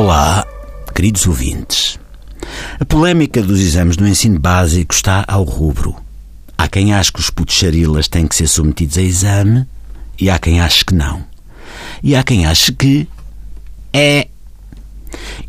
Olá, 0.00 0.46
queridos 0.94 1.26
ouvintes. 1.26 1.98
A 2.78 2.84
polémica 2.84 3.42
dos 3.42 3.58
exames 3.58 3.96
do 3.96 4.06
ensino 4.06 4.38
básico 4.38 4.94
está 4.94 5.24
ao 5.26 5.42
rubro. 5.42 5.96
Há 6.56 6.68
quem 6.68 6.94
ache 6.94 7.12
que 7.12 7.18
os 7.18 7.30
putos 7.30 7.60
têm 8.08 8.28
que 8.28 8.36
ser 8.36 8.46
submetidos 8.46 8.96
a 8.96 9.02
exame 9.02 9.66
e 10.16 10.30
há 10.30 10.38
quem 10.38 10.60
ache 10.60 10.84
que 10.84 10.94
não. 10.94 11.24
E 12.00 12.14
há 12.14 12.22
quem 12.22 12.46
ache 12.46 12.70
que 12.70 13.08
é. 13.92 14.28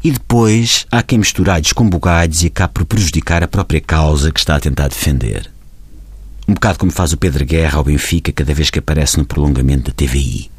E 0.04 0.10
depois 0.10 0.88
há 0.92 1.04
quem 1.04 1.20
misture 1.20 1.52
com 1.75 1.88
bugalhos 1.88 2.42
e 2.42 2.47
acabe 2.47 2.74
por 2.74 2.86
prejudicar 2.86 3.43
a 3.43 3.47
própria 3.47 3.79
causa 3.79 4.32
que 4.32 4.39
está 4.39 4.56
a 4.56 4.60
tentar 4.60 4.88
defender. 4.88 5.47
Um 6.47 6.56
bocado 6.56 6.79
como 6.79 6.92
faz 6.92 7.14
o 7.14 7.18
Pedro 7.18 7.46
Guerra 7.46 7.78
ao 7.78 7.84
Benfica 7.84 8.32
cada 8.32 8.56
vez 8.56 8.71
que 8.71 8.79
aparece 8.79 9.20
no 9.20 9.25
prolongamento 9.25 9.92
da 9.92 9.96
TVI. 9.96 10.50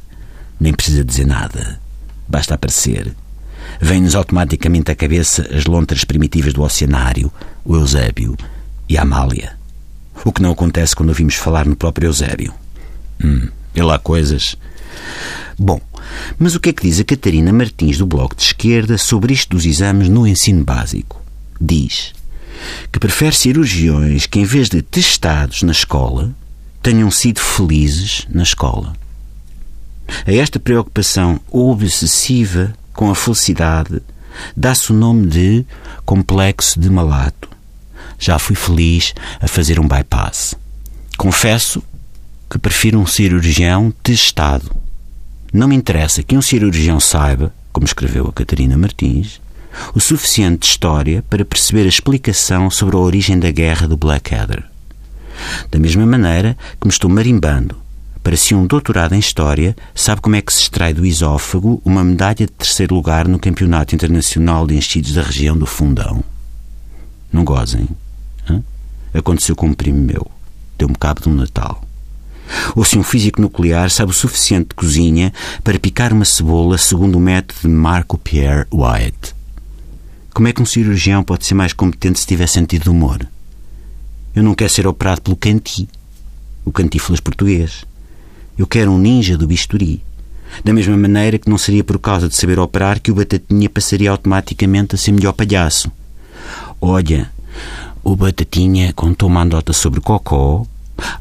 Nem 0.60 0.72
precisa 0.72 1.02
dizer 1.02 1.26
nada. 1.26 1.80
Basta 2.28 2.54
aparecer 2.54 3.16
vêm-nos 3.80 4.14
automaticamente 4.14 4.90
à 4.90 4.94
cabeça 4.94 5.48
as 5.54 5.66
lontras 5.66 6.04
primitivas 6.04 6.52
do 6.52 6.62
oceanário, 6.62 7.32
o 7.64 7.76
Eusébio 7.76 8.36
e 8.88 8.96
a 8.96 9.02
Amália. 9.02 9.58
O 10.24 10.32
que 10.32 10.42
não 10.42 10.52
acontece 10.52 10.94
quando 10.96 11.10
ouvimos 11.10 11.34
falar 11.34 11.66
no 11.66 11.76
próprio 11.76 12.08
Eusébio. 12.08 12.52
Hum, 13.22 13.48
e 13.74 13.82
lá 13.82 13.98
coisas. 13.98 14.56
Bom, 15.58 15.80
mas 16.38 16.54
o 16.54 16.60
que 16.60 16.70
é 16.70 16.72
que 16.72 16.82
diz 16.82 16.98
a 17.00 17.04
Catarina 17.04 17.52
Martins 17.52 17.98
do 17.98 18.06
Bloco 18.06 18.34
de 18.34 18.42
Esquerda 18.42 18.98
sobre 18.98 19.32
isto 19.32 19.56
dos 19.56 19.66
exames 19.66 20.08
no 20.08 20.26
ensino 20.26 20.64
básico? 20.64 21.22
Diz 21.60 22.12
que 22.92 22.98
prefere 22.98 23.34
cirurgiões 23.34 24.26
que, 24.26 24.40
em 24.40 24.44
vez 24.44 24.68
de 24.68 24.82
testados 24.82 25.62
na 25.62 25.72
escola, 25.72 26.34
tenham 26.82 27.10
sido 27.10 27.40
felizes 27.40 28.26
na 28.28 28.42
escola. 28.42 28.94
A 30.26 30.32
esta 30.32 30.58
preocupação 30.58 31.40
obsessiva 31.50 32.74
com 33.00 33.10
a 33.10 33.14
felicidade, 33.14 34.02
dá-se 34.54 34.92
o 34.92 34.94
nome 34.94 35.26
de 35.26 35.64
complexo 36.04 36.78
de 36.78 36.90
malato. 36.90 37.48
Já 38.18 38.38
fui 38.38 38.54
feliz 38.54 39.14
a 39.40 39.48
fazer 39.48 39.80
um 39.80 39.88
bypass. 39.88 40.54
Confesso 41.16 41.82
que 42.50 42.58
prefiro 42.58 42.98
um 42.98 43.06
cirurgião 43.06 43.90
testado. 44.02 44.70
Não 45.50 45.66
me 45.66 45.74
interessa 45.74 46.22
que 46.22 46.36
um 46.36 46.42
cirurgião 46.42 47.00
saiba, 47.00 47.54
como 47.72 47.86
escreveu 47.86 48.26
a 48.26 48.32
Catarina 48.34 48.76
Martins, 48.76 49.40
o 49.94 49.98
suficiente 49.98 50.58
de 50.58 50.66
história 50.66 51.24
para 51.30 51.42
perceber 51.42 51.84
a 51.84 51.88
explicação 51.88 52.70
sobre 52.70 52.96
a 52.96 52.98
origem 52.98 53.38
da 53.38 53.50
guerra 53.50 53.88
do 53.88 53.96
Blackadder. 53.96 54.62
Da 55.70 55.78
mesma 55.78 56.04
maneira 56.04 56.54
que 56.78 56.86
me 56.86 56.92
estou 56.92 57.08
marimbando 57.08 57.78
para 58.22 58.36
si 58.36 58.54
um 58.54 58.66
doutorado 58.66 59.14
em 59.14 59.18
História, 59.18 59.74
sabe 59.94 60.20
como 60.20 60.36
é 60.36 60.42
que 60.42 60.52
se 60.52 60.60
extrai 60.60 60.92
do 60.92 61.06
esófago 61.06 61.80
uma 61.84 62.04
medalha 62.04 62.34
de 62.34 62.48
terceiro 62.48 62.94
lugar 62.94 63.26
no 63.26 63.38
Campeonato 63.38 63.94
Internacional 63.94 64.66
de 64.66 64.76
Enchidos 64.76 65.14
da 65.14 65.22
região 65.22 65.56
do 65.56 65.66
Fundão. 65.66 66.22
Não 67.32 67.44
gozem. 67.44 67.88
Hã? 68.48 68.62
Aconteceu 69.14 69.56
com 69.56 69.66
um 69.66 69.74
primo 69.74 70.02
meu. 70.02 70.30
Deu-me 70.78 70.94
cabo 70.94 71.20
de 71.20 71.28
um 71.28 71.34
Natal. 71.34 71.82
Ou 72.74 72.84
se 72.84 72.98
um 72.98 73.02
físico 73.02 73.40
nuclear 73.40 73.90
sabe 73.90 74.10
o 74.10 74.14
suficiente 74.14 74.70
de 74.70 74.74
cozinha 74.74 75.32
para 75.62 75.78
picar 75.78 76.12
uma 76.12 76.24
cebola 76.24 76.76
segundo 76.76 77.16
o 77.16 77.20
método 77.20 77.60
de 77.62 77.68
Marco 77.68 78.18
Pierre 78.18 78.66
White. 78.72 79.34
Como 80.34 80.48
é 80.48 80.52
que 80.52 80.62
um 80.62 80.66
cirurgião 80.66 81.22
pode 81.22 81.46
ser 81.46 81.54
mais 81.54 81.72
competente 81.72 82.20
se 82.20 82.26
tiver 82.26 82.46
sentido 82.46 82.84
de 82.84 82.90
humor? 82.90 83.26
Eu 84.34 84.42
não 84.42 84.54
quero 84.54 84.70
ser 84.70 84.86
operado 84.86 85.22
pelo 85.22 85.36
Canti, 85.36 85.88
o 86.64 86.70
cantífulas 86.70 87.20
português. 87.20 87.84
Eu 88.60 88.66
quero 88.66 88.90
um 88.90 88.98
ninja 88.98 89.38
do 89.38 89.46
bisturi. 89.46 90.04
Da 90.62 90.70
mesma 90.70 90.94
maneira 90.94 91.38
que 91.38 91.48
não 91.48 91.56
seria 91.56 91.82
por 91.82 91.98
causa 91.98 92.28
de 92.28 92.36
saber 92.36 92.58
operar 92.58 93.00
que 93.00 93.10
o 93.10 93.14
Batatinha 93.14 93.70
passaria 93.70 94.10
automaticamente 94.10 94.94
a 94.94 94.98
ser 94.98 95.12
melhor 95.12 95.32
palhaço. 95.32 95.90
Olha, 96.78 97.30
o 98.04 98.14
Batatinha 98.14 98.92
contou 98.92 99.30
uma 99.30 99.40
andota 99.40 99.72
sobre 99.72 99.98
Cocó. 100.02 100.66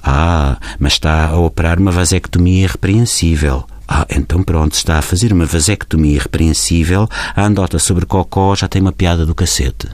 Ah, 0.03 0.57
mas 0.77 0.93
está 0.93 1.29
a 1.29 1.39
operar 1.39 1.79
uma 1.79 1.91
vasectomia 1.91 2.65
irrepreensível. 2.65 3.63
Ah, 3.87 4.05
então 4.09 4.43
pronto, 4.43 4.73
está 4.73 4.97
a 4.97 5.01
fazer 5.01 5.31
uma 5.31 5.45
vasectomia 5.45 6.15
irrepreensível. 6.15 7.07
A 7.33 7.45
andota 7.45 7.79
sobre 7.79 8.05
Cocó 8.05 8.53
já 8.53 8.67
tem 8.67 8.81
uma 8.81 8.91
piada 8.91 9.25
do 9.25 9.33
cacete. 9.33 9.87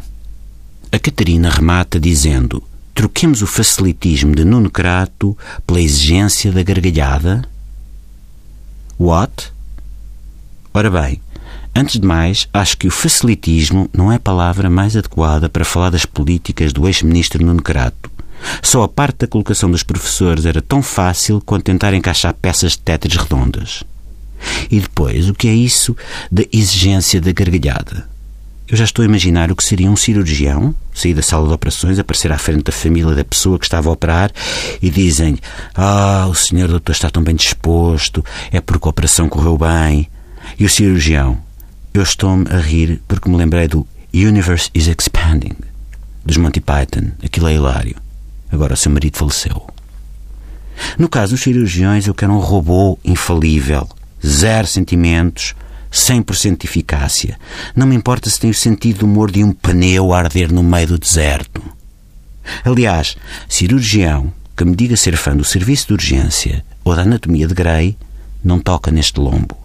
A 0.92 0.98
Catarina 0.98 1.52
remata 1.52 2.00
dizendo 2.00 2.64
Troquemos 2.96 3.42
o 3.42 3.46
facilitismo 3.46 4.34
de 4.34 4.46
Nuno 4.46 4.72
Crato 4.72 5.38
pela 5.68 5.82
exigência 5.82 6.50
da 6.50 6.64
gargalhada? 6.64 7.44
What? 8.98 9.52
Ora 10.74 10.90
bem, 10.90 11.22
antes 11.76 12.00
de 12.00 12.08
mais, 12.08 12.48
acho 12.54 12.78
que 12.78 12.88
o 12.88 12.92
facilitismo 12.92 13.90
não 13.94 14.10
é 14.10 14.16
a 14.16 14.20
palavra 14.20 14.70
mais 14.70 14.96
adequada 14.96 15.50
para 15.50 15.66
falar 15.66 15.90
das 15.90 16.06
políticas 16.06 16.72
do 16.72 16.88
ex-ministro 16.88 17.46
Nuno 17.46 17.62
Crato. 17.62 18.10
Só 18.64 18.84
a 18.84 18.88
parte 18.88 19.20
da 19.20 19.28
colocação 19.28 19.70
dos 19.70 19.84
professores 19.84 20.46
era 20.46 20.62
tão 20.62 20.82
fácil 20.82 21.42
quanto 21.46 21.66
tentar 21.66 21.94
encaixar 21.94 22.34
peças 22.34 22.72
de 22.72 22.80
tétris 22.80 23.18
redondas. 23.18 23.84
E 24.72 24.80
depois, 24.80 25.28
o 25.28 25.34
que 25.34 25.50
é 25.50 25.54
isso 25.54 25.98
da 26.32 26.44
exigência 26.50 27.20
da 27.20 27.34
gargalhada? 27.34 28.15
Eu 28.68 28.76
já 28.76 28.84
estou 28.84 29.04
a 29.04 29.06
imaginar 29.06 29.52
o 29.52 29.56
que 29.56 29.64
seria 29.64 29.90
um 29.90 29.96
cirurgião 29.96 30.76
sair 30.92 31.14
da 31.14 31.22
sala 31.22 31.48
de 31.48 31.54
operações, 31.54 32.00
aparecer 32.00 32.32
à 32.32 32.38
frente 32.38 32.64
da 32.64 32.72
família 32.72 33.14
da 33.14 33.24
pessoa 33.24 33.60
que 33.60 33.66
estava 33.66 33.90
a 33.90 33.92
operar 33.92 34.32
e 34.82 34.90
dizem: 34.90 35.38
Ah, 35.76 36.26
o 36.28 36.34
senhor 36.34 36.68
doutor 36.70 36.94
está 36.94 37.10
tão 37.12 37.24
bem 37.24 37.36
disposto, 37.36 38.26
é 38.52 38.60
porque 38.60 38.88
a 38.88 38.90
operação 38.90 39.30
correu 39.30 39.56
bem. 39.56 40.10
E 40.58 40.66
o 40.66 40.70
cirurgião: 40.70 41.38
Eu 41.94 42.02
estou-me 42.02 42.48
a 42.50 42.58
rir 42.58 43.02
porque 43.08 43.30
me 43.30 43.38
lembrei 43.38 43.68
do 43.68 43.86
Universe 44.12 44.72
is 44.74 44.88
Expanding, 44.88 45.56
dos 46.26 46.38
Monty 46.38 46.60
Python. 46.60 47.12
Aquilo 47.24 47.48
é 47.50 47.54
hilário. 47.54 47.96
Agora 48.52 48.74
o 48.74 48.78
seu 48.78 48.92
marido 48.92 49.18
faleceu. 49.18 49.68
No 50.98 51.08
caso 51.08 51.34
dos 51.34 51.42
cirurgiões, 51.42 52.08
eu 52.08 52.16
quero 52.16 52.34
um 52.34 52.40
robô 52.40 52.98
infalível, 53.06 53.88
zero 54.26 54.66
sentimentos 54.66 55.54
100% 55.96 56.60
de 56.60 56.68
eficácia. 56.68 57.40
Não 57.74 57.88
me 57.88 57.96
importa 57.96 58.30
se 58.30 58.40
tem 58.40 58.50
o 58.50 58.54
sentido 58.54 59.00
do 59.00 59.06
humor 59.06 59.32
de 59.32 59.44
um 59.44 59.54
pneu 59.54 60.14
a 60.14 60.20
arder 60.20 60.52
no 60.52 60.62
meio 60.62 60.88
do 60.88 61.00
deserto. 61.00 61.64
Aliás, 62.64 63.16
cirurgião 63.48 64.32
que 64.56 64.66
me 64.66 64.76
diga 64.76 64.98
ser 64.98 65.16
fã 65.16 65.36
do 65.36 65.46
serviço 65.46 65.88
de 65.88 65.94
urgência 65.94 66.66
ou 66.84 66.96
da 66.96 67.04
anatomia 67.04 67.48
de 67.48 67.54
Grey 67.54 67.98
não 68.44 68.60
toca 68.60 68.92
neste 68.92 69.20
lombo. 69.20 69.58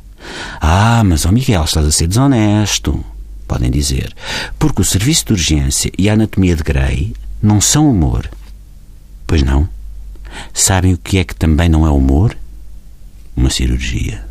Ah, 0.61 1.03
mas, 1.05 1.25
oh 1.25 1.33
Miguel, 1.33 1.65
estás 1.65 1.85
a 1.85 1.91
ser 1.91 2.07
desonesto. 2.07 3.05
Podem 3.49 3.71
dizer. 3.71 4.15
Porque 4.59 4.83
o 4.83 4.85
serviço 4.85 5.27
de 5.27 5.33
urgência 5.33 5.91
e 5.99 6.09
a 6.09 6.12
anatomia 6.12 6.55
de 6.55 6.62
Grey 6.62 7.12
não 7.43 7.61
são 7.61 7.91
humor. 7.91 8.31
Pois 9.27 9.43
não? 9.43 9.69
Sabem 10.55 10.95
o 10.95 10.99
que 10.99 11.19
é 11.19 11.25
que 11.25 11.35
também 11.35 11.69
não 11.69 11.85
é 11.85 11.91
humor? 11.91 12.37
Uma 13.37 13.51
cirurgia. 13.51 14.25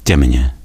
Até 0.00 0.14
amanhã. 0.14 0.57